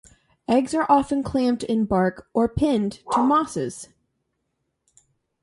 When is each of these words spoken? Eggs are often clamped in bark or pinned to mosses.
Eggs 0.47 0.73
are 0.73 0.87
often 0.89 1.21
clamped 1.21 1.61
in 1.61 1.85
bark 1.85 2.27
or 2.33 2.49
pinned 2.49 3.03
to 3.11 3.21
mosses. 3.21 3.89